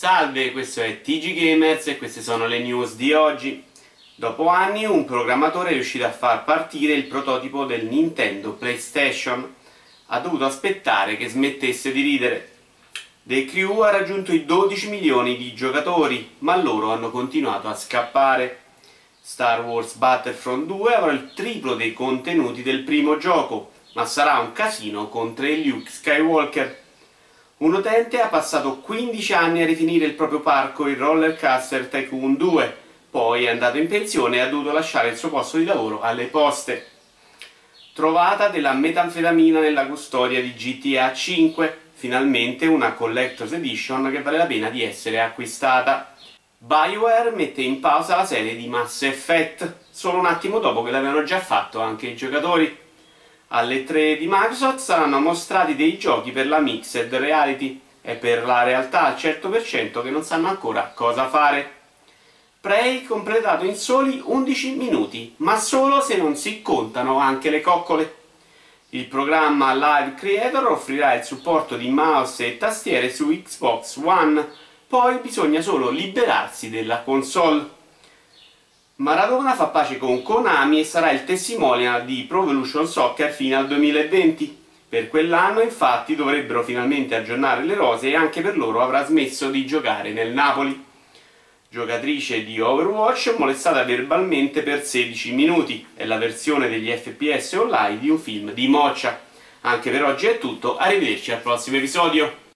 Salve, 0.00 0.52
questo 0.52 0.80
è 0.80 1.02
TG 1.02 1.34
Gamers 1.34 1.88
e 1.88 1.98
queste 1.98 2.22
sono 2.22 2.46
le 2.46 2.60
news 2.60 2.94
di 2.94 3.12
oggi. 3.12 3.62
Dopo 4.14 4.46
anni 4.46 4.86
un 4.86 5.04
programmatore 5.04 5.68
è 5.68 5.72
riuscito 5.74 6.06
a 6.06 6.10
far 6.10 6.44
partire 6.44 6.94
il 6.94 7.04
prototipo 7.04 7.66
del 7.66 7.84
Nintendo 7.84 8.52
PlayStation. 8.52 9.56
Ha 10.06 10.18
dovuto 10.20 10.46
aspettare 10.46 11.18
che 11.18 11.28
smettesse 11.28 11.92
di 11.92 12.00
ridere. 12.00 12.50
The 13.24 13.44
Crew 13.44 13.80
ha 13.80 13.90
raggiunto 13.90 14.32
i 14.32 14.46
12 14.46 14.88
milioni 14.88 15.36
di 15.36 15.52
giocatori, 15.52 16.36
ma 16.38 16.56
loro 16.56 16.92
hanno 16.92 17.10
continuato 17.10 17.68
a 17.68 17.74
scappare. 17.74 18.60
Star 19.20 19.62
Wars 19.66 19.96
Battlefront 19.96 20.64
2 20.64 20.94
avrà 20.94 21.12
il 21.12 21.34
triplo 21.34 21.74
dei 21.74 21.92
contenuti 21.92 22.62
del 22.62 22.84
primo 22.84 23.18
gioco, 23.18 23.72
ma 23.92 24.06
sarà 24.06 24.38
un 24.38 24.52
casino 24.52 25.10
contro 25.10 25.44
Luke 25.46 25.90
Skywalker. 25.90 26.88
Un 27.60 27.74
utente 27.74 28.22
ha 28.22 28.28
passato 28.28 28.78
15 28.78 29.34
anni 29.34 29.60
a 29.60 29.66
rifinire 29.66 30.06
il 30.06 30.14
proprio 30.14 30.40
parco 30.40 30.86
il 30.86 30.96
Roller 30.96 31.38
Coaster 31.38 31.88
Tycoon 31.88 32.38
2, 32.38 32.76
poi 33.10 33.44
è 33.44 33.50
andato 33.50 33.76
in 33.76 33.86
pensione 33.86 34.36
e 34.36 34.40
ha 34.40 34.48
dovuto 34.48 34.72
lasciare 34.72 35.10
il 35.10 35.18
suo 35.18 35.28
posto 35.28 35.58
di 35.58 35.66
lavoro 35.66 36.00
alle 36.00 36.24
poste. 36.24 36.86
Trovata 37.92 38.48
della 38.48 38.72
metanfetamina 38.72 39.60
nella 39.60 39.84
custodia 39.84 40.40
di 40.40 40.54
GTA 40.54 41.12
5, 41.12 41.78
finalmente 41.92 42.64
una 42.64 42.94
Collector's 42.94 43.52
Edition 43.52 44.10
che 44.10 44.22
vale 44.22 44.38
la 44.38 44.46
pena 44.46 44.70
di 44.70 44.82
essere 44.82 45.20
acquistata. 45.20 46.14
BioWare 46.56 47.30
mette 47.32 47.60
in 47.60 47.78
pausa 47.80 48.16
la 48.16 48.24
serie 48.24 48.56
di 48.56 48.68
Mass 48.68 49.02
Effect, 49.02 49.80
solo 49.90 50.18
un 50.18 50.24
attimo 50.24 50.60
dopo 50.60 50.82
che 50.82 50.90
l'avevano 50.90 51.24
già 51.24 51.40
fatto 51.40 51.82
anche 51.82 52.06
i 52.06 52.16
giocatori. 52.16 52.74
Alle 53.52 53.82
3 53.82 54.16
di 54.16 54.28
Microsoft 54.28 54.78
saranno 54.78 55.18
mostrati 55.18 55.74
dei 55.74 55.98
giochi 55.98 56.30
per 56.30 56.46
la 56.46 56.60
Mixed 56.60 57.12
Reality 57.12 57.80
e 58.00 58.14
per 58.14 58.44
la 58.44 58.62
realtà 58.62 59.06
al 59.06 59.14
100% 59.14 60.02
che 60.02 60.10
non 60.10 60.22
sanno 60.22 60.46
ancora 60.46 60.92
cosa 60.94 61.28
fare. 61.28 61.78
Prey 62.60 63.02
completato 63.02 63.64
in 63.64 63.74
soli 63.74 64.22
11 64.24 64.76
minuti, 64.76 65.34
ma 65.38 65.58
solo 65.58 66.00
se 66.00 66.16
non 66.16 66.36
si 66.36 66.62
contano 66.62 67.18
anche 67.18 67.50
le 67.50 67.60
coccole. 67.60 68.14
Il 68.90 69.06
programma 69.06 69.74
Live 69.74 70.14
Creator 70.14 70.70
offrirà 70.70 71.14
il 71.14 71.24
supporto 71.24 71.76
di 71.76 71.88
mouse 71.88 72.46
e 72.46 72.56
tastiere 72.56 73.12
su 73.12 73.30
Xbox 73.30 73.96
One, 73.96 74.48
poi 74.86 75.18
bisogna 75.18 75.60
solo 75.60 75.90
liberarsi 75.90 76.70
della 76.70 77.00
console. 77.00 77.78
Maradona 79.00 79.54
fa 79.54 79.68
pace 79.68 79.96
con 79.96 80.20
Konami 80.20 80.80
e 80.80 80.84
sarà 80.84 81.10
il 81.10 81.24
testimonial 81.24 82.04
di 82.04 82.26
Pro 82.28 82.42
Evolution 82.42 82.86
Soccer 82.86 83.32
fino 83.32 83.56
al 83.56 83.66
2020. 83.66 84.58
Per 84.90 85.08
quell'anno 85.08 85.62
infatti 85.62 86.14
dovrebbero 86.14 86.62
finalmente 86.62 87.14
aggiornare 87.14 87.64
le 87.64 87.76
rose 87.76 88.08
e 88.08 88.14
anche 88.14 88.42
per 88.42 88.58
loro 88.58 88.82
avrà 88.82 89.06
smesso 89.06 89.48
di 89.48 89.64
giocare 89.64 90.12
nel 90.12 90.34
Napoli. 90.34 90.84
Giocatrice 91.70 92.44
di 92.44 92.60
Overwatch 92.60 93.36
molestata 93.38 93.84
verbalmente 93.84 94.62
per 94.62 94.84
16 94.84 95.32
minuti, 95.32 95.86
è 95.94 96.04
la 96.04 96.18
versione 96.18 96.68
degli 96.68 96.90
FPS 96.90 97.52
online 97.54 97.98
di 98.00 98.10
un 98.10 98.18
film 98.18 98.52
di 98.52 98.68
Moccia. 98.68 99.18
Anche 99.62 99.90
per 99.90 100.04
oggi 100.04 100.26
è 100.26 100.36
tutto, 100.36 100.76
arrivederci 100.76 101.32
al 101.32 101.40
prossimo 101.40 101.78
episodio. 101.78 102.49